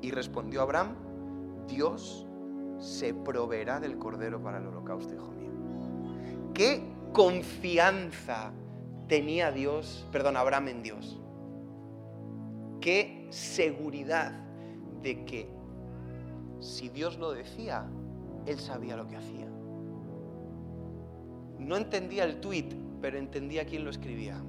[0.00, 0.94] Y respondió Abraham,
[1.68, 2.26] Dios
[2.78, 5.50] se proveerá del cordero para el holocausto, hijo mío.
[6.54, 6.82] ¿Qué
[7.12, 8.52] confianza
[9.08, 11.20] tenía Dios, perdón, Abraham en Dios?
[12.80, 14.32] ¿Qué seguridad
[15.02, 15.50] de que
[16.60, 17.86] si Dios lo decía,
[18.46, 19.48] él sabía lo que hacía?
[21.58, 24.42] No entendía el tuit, pero entendía quién lo escribía.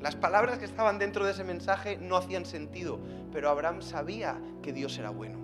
[0.00, 3.00] Las palabras que estaban dentro de ese mensaje no hacían sentido,
[3.32, 5.38] pero Abraham sabía que Dios era bueno.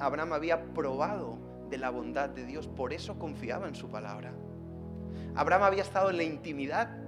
[0.00, 1.38] Abraham había probado
[1.70, 4.32] de la bondad de Dios, por eso confiaba en su palabra.
[5.36, 6.98] Abraham había estado en la intimidad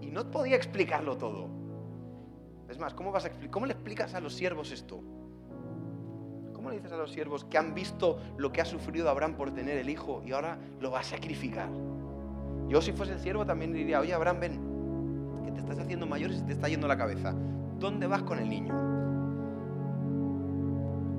[0.00, 1.48] y no podía explicarlo todo.
[2.68, 5.02] Es más, ¿cómo, vas a ¿cómo le explicas a los siervos esto?
[6.54, 9.52] ¿Cómo le dices a los siervos que han visto lo que ha sufrido Abraham por
[9.52, 11.68] tener el hijo y ahora lo va a sacrificar?
[12.68, 14.69] Yo si fuese el siervo también diría, oye Abraham, ven,
[15.52, 17.34] te estás haciendo mayor y se te está yendo la cabeza.
[17.78, 18.74] ¿Dónde vas con el niño?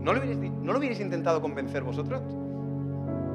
[0.02, 2.22] ¿No lo hubierais, ¿no lo hubierais intentado convencer vosotros?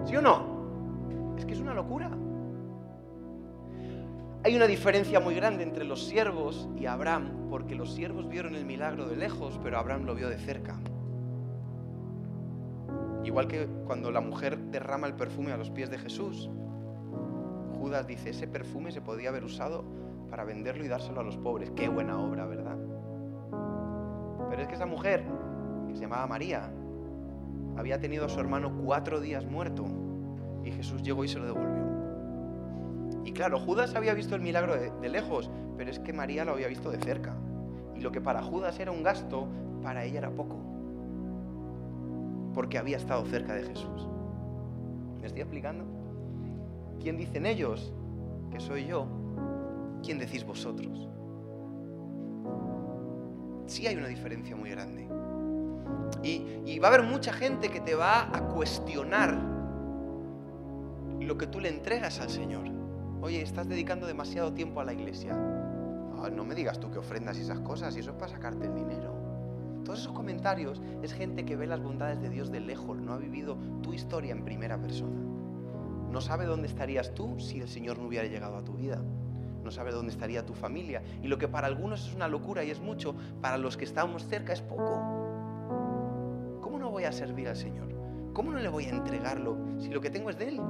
[0.04, 1.34] ¿Sí o no?
[1.38, 2.10] Es que es una locura.
[4.44, 8.64] Hay una diferencia muy grande entre los siervos y Abraham, porque los siervos vieron el
[8.64, 10.76] milagro de lejos, pero Abraham lo vio de cerca.
[13.24, 16.48] Igual que cuando la mujer derrama el perfume a los pies de Jesús,
[17.76, 19.84] Judas dice, ese perfume se podía haber usado
[20.30, 21.70] para venderlo y dárselo a los pobres.
[21.70, 22.76] Qué buena obra, ¿verdad?
[24.50, 25.24] Pero es que esa mujer,
[25.88, 26.70] que se llamaba María,
[27.76, 29.84] había tenido a su hermano cuatro días muerto
[30.64, 31.86] y Jesús llegó y se lo devolvió.
[33.24, 36.68] Y claro, Judas había visto el milagro de, lejos, pero es que María lo había
[36.68, 37.34] visto de cerca.
[37.94, 39.48] Y lo que para Judas era un gasto,
[39.82, 40.56] para ella era poco.
[42.54, 44.08] Porque había estado cerca de Jesús.
[45.20, 45.84] ¿Me estoy explicando?
[47.00, 47.92] ¿Quién dicen ellos?
[48.50, 49.06] Que soy yo.
[50.06, 51.08] ¿Quién decís vosotros?
[53.66, 55.08] Sí hay una diferencia muy grande.
[56.22, 59.36] Y, va a haber mucha gente que te va a cuestionar
[61.20, 62.66] lo que tú le entregas al Señor.
[63.20, 65.32] Oye, estás dedicando demasiado tiempo a la iglesia.
[65.32, 68.74] Ah, no me digas tú que ofrendas esas cosas y eso es para sacarte el
[68.74, 69.12] dinero.
[69.84, 73.18] Todos esos comentarios es gente que ve las bondades de Dios de lejos, no ha
[73.18, 75.20] vivido tu historia en primera persona.
[76.10, 79.02] No sabe dónde estarías tú si el Señor no hubiera llegado a tu vida
[79.66, 81.02] no sabe dónde estaría tu familia.
[81.22, 84.24] Y lo que para algunos es una locura y es mucho, para los que estamos
[84.24, 86.58] cerca es poco.
[86.62, 87.88] ¿Cómo no voy a servir al Señor?
[88.32, 90.60] ¿Cómo no le voy a entregarlo si lo que tengo es de Él?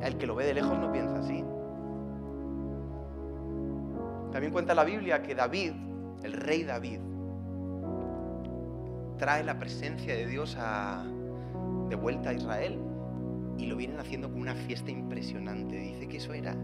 [0.00, 1.44] El que lo ve de lejos no piensa así.
[4.32, 5.72] También cuenta la Biblia que David,
[6.22, 7.00] el rey David,
[9.18, 10.56] trae la presencia de Dios
[11.88, 12.87] de vuelta a Israel
[13.58, 15.76] y lo vienen haciendo con una fiesta impresionante.
[15.76, 16.54] Dice que eso era.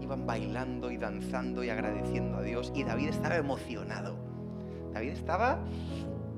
[0.00, 4.16] Iban bailando y danzando y agradeciendo a Dios y David estaba emocionado.
[4.92, 5.64] David estaba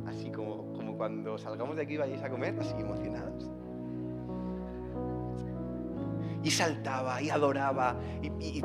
[0.07, 3.51] así como, como cuando salgamos de aquí y vayáis a comer, así emocionados.
[6.43, 8.63] Y saltaba y adoraba y,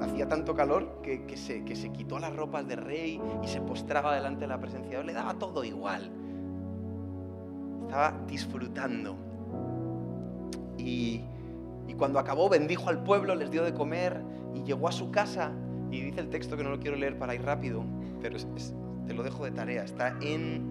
[0.00, 3.60] hacía tanto calor que, que, se, que se quitó las ropas de rey y se
[3.60, 5.04] postraba delante de la presencia de Dios.
[5.04, 6.10] Le daba todo igual.
[7.84, 9.27] Estaba disfrutando
[10.78, 11.24] y,
[11.96, 14.22] cuando acabó bendijo al pueblo, les dio de comer
[14.54, 15.50] y llegó a su casa.
[15.90, 17.82] Y dice el texto que no lo quiero leer para ir rápido,
[18.20, 18.36] pero
[19.06, 19.82] te lo dejo de tarea.
[19.82, 20.62] Está en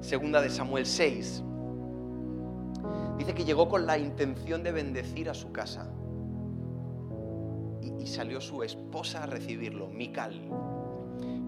[0.00, 1.44] segunda de Samuel 6.
[3.18, 5.88] Dice que llegó con la intención de bendecir a su casa.
[7.80, 10.40] Y, y salió su esposa a recibirlo, Mical.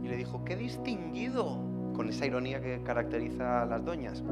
[0.04, 1.58] Y le dijo, qué distinguido,
[1.94, 4.22] con esa ironía que caracteriza a las doñas.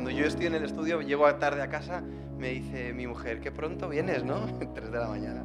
[0.00, 2.02] Cuando yo estoy en el estudio, llego tarde a casa,
[2.38, 4.46] me dice mi mujer, qué pronto vienes, ¿no?
[4.74, 5.44] Tres de la mañana.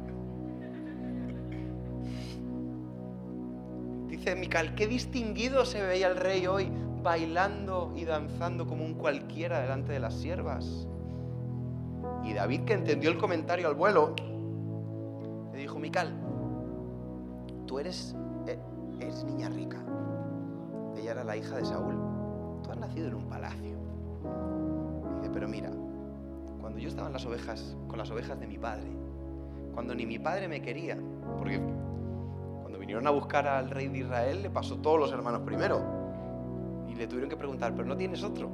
[4.08, 9.60] Dice Mical, qué distinguido se veía el rey hoy, bailando y danzando como un cualquiera
[9.60, 10.88] delante de las siervas.
[12.24, 14.14] Y David, que entendió el comentario al vuelo,
[15.52, 16.18] le dijo, Mical,
[17.66, 18.16] tú eres,
[18.46, 18.58] eh,
[19.00, 19.84] eres niña rica.
[20.96, 21.94] Ella era la hija de Saúl.
[22.62, 23.85] Tú has nacido en un palacio.
[25.36, 25.70] Pero mira,
[26.62, 28.88] cuando yo estaba en las ovejas, con las ovejas de mi padre,
[29.74, 30.96] cuando ni mi padre me quería,
[31.36, 31.60] porque
[32.62, 35.82] cuando vinieron a buscar al rey de Israel, le pasó todos los hermanos primero.
[36.88, 38.48] Y le tuvieron que preguntar, ¿pero no tienes otro?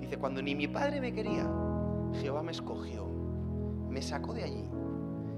[0.00, 1.48] Dice, cuando ni mi padre me quería,
[2.14, 3.06] Jehová me escogió,
[3.88, 4.68] me sacó de allí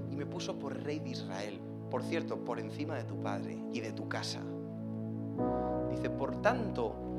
[0.09, 1.61] y me puso por rey de Israel.
[1.91, 4.41] Por cierto, por encima de tu padre y de tu casa.
[5.91, 7.12] Dice, por tanto,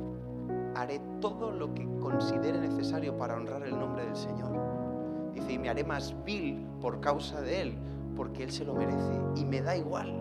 [0.75, 5.33] haré todo lo que considere necesario para honrar el nombre del Señor.
[5.33, 7.79] Dice, y me haré más vil por causa de Él,
[8.17, 9.13] porque Él se lo merece.
[9.37, 10.13] Y me da igual,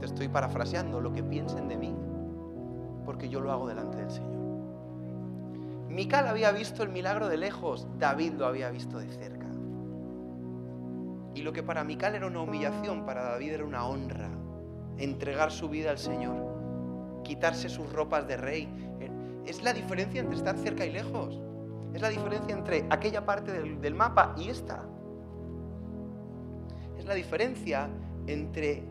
[0.00, 1.94] te estoy parafraseando, lo que piensen de mí,
[3.04, 4.38] porque yo lo hago delante del Señor.
[5.88, 9.46] Mical había visto el milagro de lejos, David lo había visto de cerca.
[11.34, 14.28] Y lo que para Mical era una humillación, para David era una honra.
[14.98, 16.36] Entregar su vida al Señor,
[17.22, 18.68] quitarse sus ropas de rey.
[19.48, 21.40] Es la diferencia entre estar cerca y lejos.
[21.94, 24.84] Es la diferencia entre aquella parte del, mapa y esta.
[26.98, 27.88] Es la diferencia
[28.26, 28.84] entre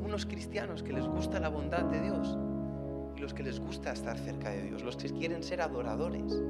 [0.00, 2.38] unos cristianos que les gusta la bondad de Dios
[3.16, 6.40] y los que les gusta estar cerca de Dios, los que quieren ser adoradores.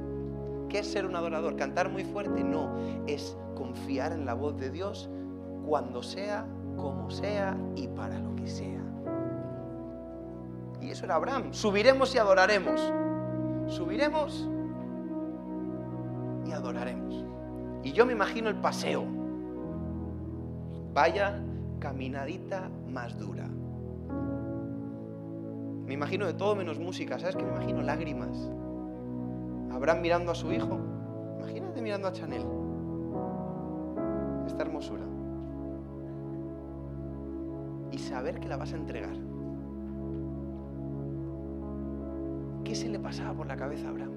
[0.69, 1.55] ¿Qué es ser un adorador?
[1.55, 2.43] ¿Cantar muy fuerte?
[2.43, 5.09] No, es confiar en la voz de Dios
[5.65, 8.76] cuando sea, como sea y para lo que sea.
[10.87, 11.51] Y eso era Abraham.
[11.51, 12.93] Subiremos y adoraremos.
[13.67, 14.47] Subiremos
[16.45, 17.25] y adoraremos.
[17.83, 19.03] Y yo me imagino el paseo.
[20.93, 21.43] Vaya
[21.79, 23.49] caminadita más dura.
[25.85, 27.19] Me imagino de todo menos música.
[27.19, 27.43] ¿Sabes qué?
[27.43, 28.49] Me imagino lágrimas.
[29.69, 30.79] Abraham mirando a su hijo.
[31.37, 32.45] Imagínate mirando a Chanel.
[34.47, 35.03] Esta hermosura.
[37.91, 39.36] Y saber que la vas a entregar.
[42.67, 44.11] ¿Qué se le pasaba por la cabeza a Abraham?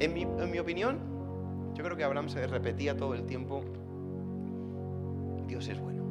[0.00, 0.98] En mi, opinión,
[1.72, 3.62] yo creo que Abraham se repetía todo el tiempo,
[5.46, 6.02] Dios es bueno.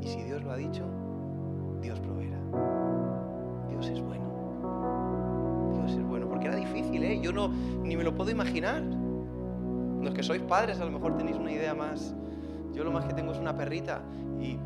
[0.00, 0.84] Y si Dios lo ha dicho,
[1.82, 2.38] Dios proveerá.
[3.70, 5.72] Dios es bueno.
[5.74, 6.28] Dios es bueno.
[6.28, 7.20] Porque era difícil, ¿eh?
[7.20, 7.48] Yo no,
[7.82, 8.84] ni me lo puedo imaginar.
[10.00, 12.14] Los que sois padres a lo mejor tenéis una idea más.
[12.72, 14.00] Yo lo más que tengo es una perrita.
[14.40, 14.60] Y,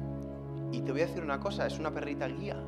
[0.72, 2.62] y te voy a decir una cosa, es una perrita guía.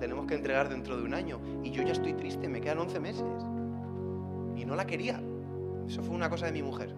[0.00, 1.38] Tenemos que entregar dentro de un año.
[1.62, 3.44] Y yo ya estoy triste, me quedan 11 meses.
[4.56, 5.20] Y no la quería.
[5.86, 6.96] Eso fue una cosa de mi mujer.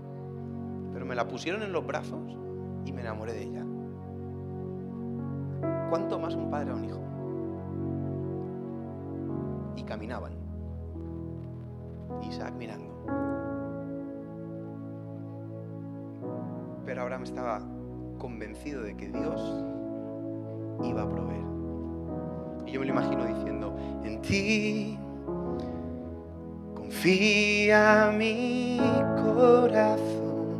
[0.92, 2.20] Pero me la pusieron en los brazos
[2.84, 3.66] y me enamoré de ella.
[5.90, 7.00] ¿Cuánto más un padre a un hijo?
[9.76, 10.32] Y caminaban.
[12.22, 12.92] Isaac mirando.
[16.86, 17.60] Pero Abraham estaba
[18.18, 19.64] convencido de que Dios
[20.84, 21.51] iba a proveer.
[22.72, 24.98] Yo me lo imagino diciendo, en ti
[26.74, 28.80] confía mi
[29.22, 30.56] corazón,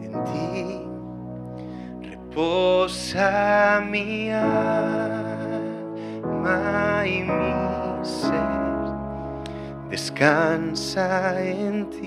[0.00, 0.86] en ti
[2.08, 4.46] reposa mi alma
[7.04, 8.30] y mi ser,
[9.90, 12.06] descansa en ti,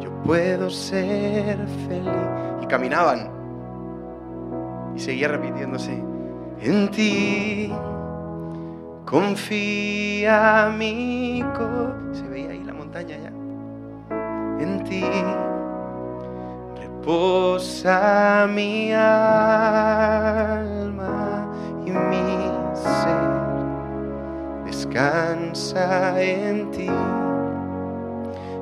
[0.00, 2.08] yo puedo ser feliz.
[2.62, 3.30] Y caminaban.
[4.96, 6.02] Y seguía repitiéndose,
[6.60, 7.72] en ti
[9.04, 12.14] confía mi corazón.
[12.14, 13.32] Se veía ahí la montaña ya.
[14.60, 15.04] En ti
[16.80, 19.06] reposa mi alma
[21.84, 23.32] y mi ser.
[24.64, 26.90] Descansa en ti.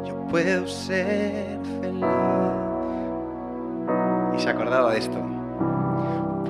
[0.04, 2.04] Yo puedo ser feliz.
[4.36, 5.39] Y se acordaba de esto.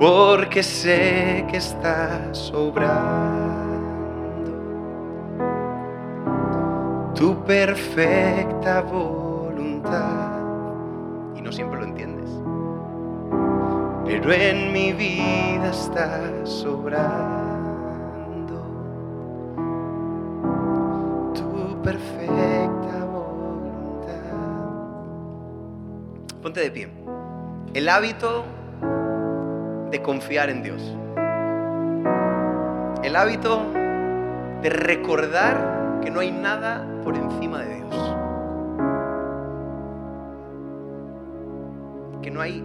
[0.01, 3.51] Porque sé que estás obrando
[7.13, 10.39] tu perfecta voluntad
[11.35, 12.31] y no siempre lo entiendes.
[14.03, 17.05] pero en mi vida estás sobrando.
[21.35, 24.33] Tu perfecta voluntad.
[26.41, 26.89] Ponte de pie.
[27.75, 28.45] El hábito
[29.91, 30.81] de confiar en Dios.
[33.03, 33.61] El hábito
[34.61, 38.15] de recordar que no hay nada por encima de Dios.
[42.21, 42.63] Que no hay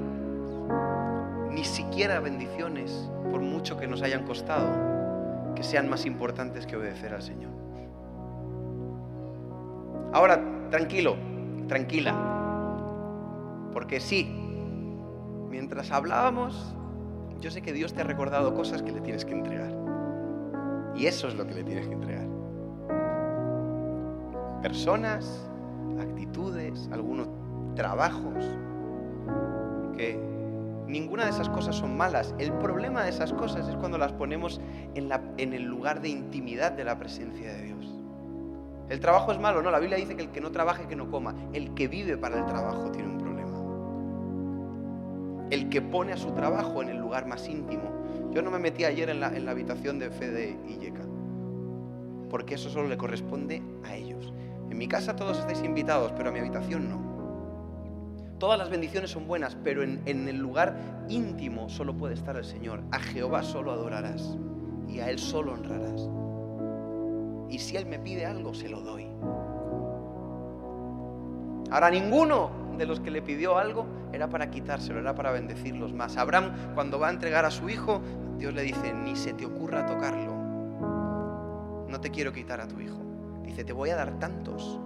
[1.51, 7.12] ni siquiera bendiciones, por mucho que nos hayan costado, que sean más importantes que obedecer
[7.12, 7.51] al Señor.
[10.12, 11.16] Ahora, tranquilo,
[11.66, 12.14] tranquila,
[13.72, 14.24] porque sí,
[15.51, 16.77] mientras hablábamos,
[17.41, 19.72] yo sé que Dios te ha recordado cosas que le tienes que entregar.
[20.95, 22.26] Y eso es lo que le tienes que entregar.
[24.62, 25.49] Personas,
[26.01, 27.28] actitudes, algunos
[27.74, 28.45] trabajos,
[29.97, 30.18] que
[30.87, 32.34] ninguna de esas cosas son malas.
[32.39, 34.61] El problema de esas cosas es cuando las ponemos
[34.95, 37.95] en, el lugar de intimidad de la presencia de Dios.
[38.89, 41.11] El trabajo es malo, no, la Biblia dice que el que no trabaje, que no
[41.11, 41.34] coma.
[41.53, 43.16] El que vive para el trabajo tiene un.
[45.51, 48.30] El que pone a su trabajo en el lugar más íntimo.
[48.32, 51.07] Yo no me metí ayer en la, habitación de Fede y Yeka,
[52.28, 54.32] porque eso solo le corresponde a ellos.
[54.70, 57.07] En mi casa todos estáis invitados, pero a mi habitación no.
[58.38, 60.76] Todas las bendiciones son buenas, pero en, en, el lugar
[61.09, 62.82] íntimo solo puede estar el Señor.
[62.90, 64.36] A Jehová solo adorarás
[64.86, 66.11] y a Él solo honrarás.
[67.49, 69.07] Y si Él me pide algo, se lo doy.
[71.71, 76.17] Ahora, ninguno de los que le pidió algo era para quitárselo, era para bendecirlos más.
[76.17, 78.01] Abraham, cuando va a entregar a su hijo,
[78.39, 80.35] Dios le dice, ni se te ocurra tocarlo.
[81.89, 82.99] No te quiero quitar a tu hijo.
[83.43, 84.81] Dice, te voy a dar tantos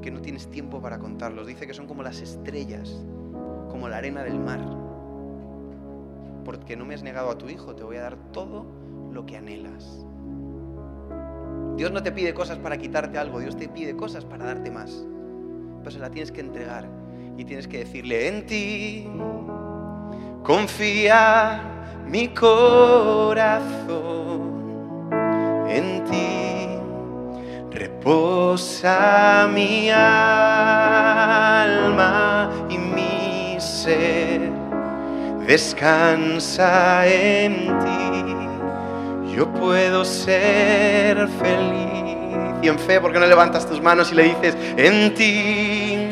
[0.00, 1.46] que no tienes tiempo para contarlos.
[1.46, 3.04] Dice que son como las estrellas,
[3.70, 4.60] como la arena del mar.
[6.44, 8.66] Porque no me has negado a tu hijo, te voy a dar todo
[9.12, 10.06] lo que anhelas.
[11.76, 15.06] Dios no te pide cosas para quitarte algo, Dios te pide cosas para darte más.
[15.86, 16.88] Pero se la tienes que entregar
[17.38, 19.08] y tienes que decirle, en ti
[20.42, 21.60] confía
[22.04, 23.38] mi corazón,
[25.68, 26.66] en ti
[27.70, 30.00] reposa mi alma
[32.68, 34.50] y mi ser
[35.46, 38.24] descansa en ti.
[39.36, 42.05] Yo puedo ser feliz
[42.62, 46.08] y en fe, ¿por qué no levantas tus manos y le dices, en ti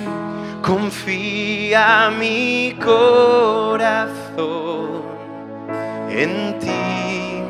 [0.62, 4.24] confía mi corazón,
[6.10, 7.42] en ti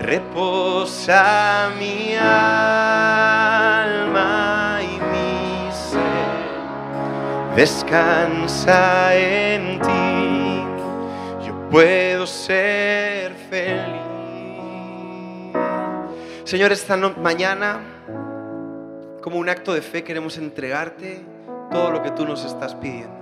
[0.00, 3.58] reposa mi alma
[4.82, 6.38] y mi ser,
[7.56, 10.64] descansa en ti,
[11.46, 13.97] yo puedo ser feliz.
[16.48, 17.78] Señor, esta mañana,
[19.20, 21.22] como un acto de fe, queremos entregarte
[21.70, 23.12] todo lo que tú nos estás pidiendo.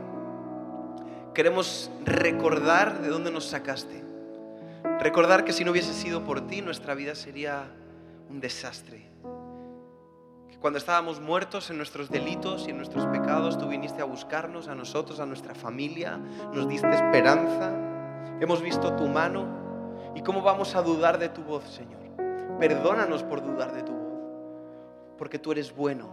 [1.35, 4.01] Queremos recordar de dónde nos sacaste.
[5.01, 7.65] Recordar que si no hubiese sido por ti, nuestra vida sería
[8.31, 9.11] un desastre.
[10.49, 14.69] Que cuando estábamos muertos en nuestros delitos y en nuestros pecados, tú viniste a buscarnos,
[14.69, 16.17] a nosotros, a nuestra familia,
[16.53, 17.73] nos diste esperanza.
[18.41, 20.13] Hemos visto tu mano.
[20.15, 22.06] ¿Y cómo vamos a dudar de tu voz, Señor?
[22.59, 24.21] Perdónanos por dudar de tu voz,
[25.19, 26.09] porque tú eres bueno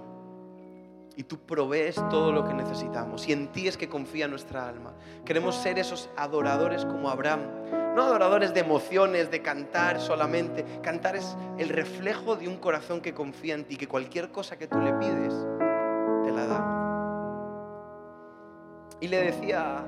[1.16, 4.94] y tú provees todo lo que necesitamos y en ti es que confía nuestra alma.
[5.26, 7.42] Queremos ser esos adoradores como Abraham,
[7.96, 10.66] no adoradores de emociones, de cantar solamente.
[10.82, 14.68] Cantar es el reflejo de un corazón que confía en ti, que cualquier cosa que
[14.68, 15.34] tú le pides,
[16.24, 16.84] te la da.
[19.00, 19.86] Y le decía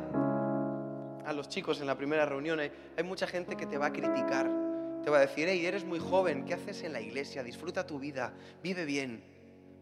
[1.25, 2.71] a los chicos en la primera reunión, hay,
[3.03, 4.49] mucha gente que te va a criticar
[5.05, 7.43] te va a decir, hey, eres muy joven, ¿qué haces en la iglesia?
[7.43, 8.33] Disfruta tu vida,
[8.63, 9.23] vive bien.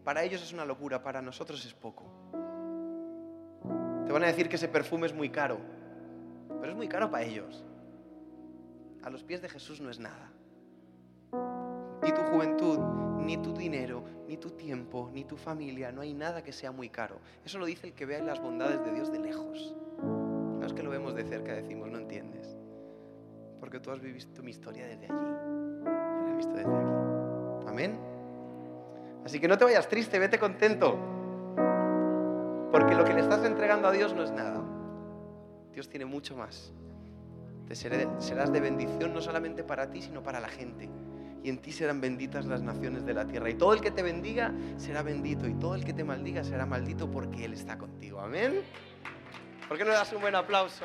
[0.04, 2.04] Para ellos es una locura, para nosotros es poco.
[4.04, 5.58] Te van a decir que ese perfume es muy caro,
[6.60, 7.64] pero es muy caro para ellos.
[9.02, 10.30] A los pies de Jesús no es nada.
[12.02, 12.78] Ni tu juventud,
[13.20, 16.90] ni tu dinero, ni tu tiempo, ni tu familia, no hay nada que sea muy
[16.90, 17.18] caro.
[17.46, 19.74] Eso lo dice el que vea las bondades de Dios de lejos.
[20.02, 22.53] No es que lo vemos de cerca, decimos, no entiendes
[23.64, 25.14] porque tú has visto mi historia desde allí.
[25.14, 27.66] Yo la he visto desde aquí.
[27.66, 27.98] Amén.
[29.24, 30.98] Así que no te vayas triste, vete contento.
[32.70, 34.62] Porque lo que le estás entregando a Dios no es nada.
[35.72, 36.74] Dios tiene mucho más.
[37.66, 40.90] Te serás de bendición no solamente para ti, sino para la gente.
[41.42, 43.48] Y en ti serán benditas las naciones de la tierra.
[43.48, 45.48] Y todo el que te bendiga será bendito.
[45.48, 48.20] Y todo el que te maldiga será maldito porque Él está contigo.
[48.20, 48.60] Amén.
[49.66, 50.84] ¿Por qué no das un buen aplauso?